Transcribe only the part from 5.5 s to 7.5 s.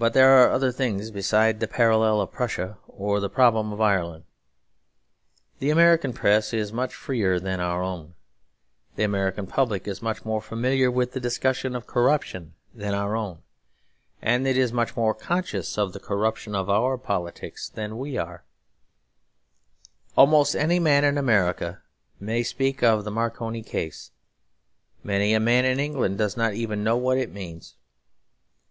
The American press is much freer